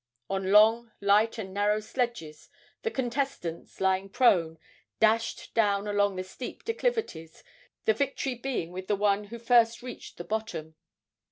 On 0.31 0.51
long, 0.51 0.91
light 0.99 1.37
and 1.37 1.53
narrow 1.53 1.79
sledges 1.79 2.49
the 2.81 2.89
contestants, 2.89 3.79
lying 3.79 4.09
prone, 4.09 4.57
dashed 4.99 5.53
down 5.53 5.83
long 5.95 6.17
and 6.17 6.25
steep 6.25 6.63
declivities, 6.65 7.43
the 7.85 7.93
victory 7.93 8.33
being 8.33 8.71
with 8.71 8.87
the 8.87 8.95
one 8.95 9.25
who 9.25 9.37
first 9.37 9.83
reached 9.83 10.17
the 10.17 10.23
bottom. 10.23 10.73